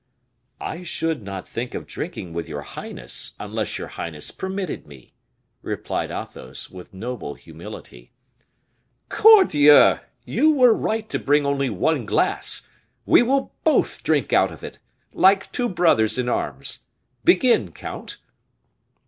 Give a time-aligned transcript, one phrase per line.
[0.59, 5.13] "I should not think of drinking with your highness, unless your highness permitted me,"
[5.61, 8.11] replied Athos, with noble humility.
[9.09, 9.99] "Cordieu!
[10.25, 12.67] you were right to bring only one glass,
[13.05, 14.79] we will both drink out of it,
[15.13, 16.79] like two brothers in arms.
[17.23, 18.17] Begin, count."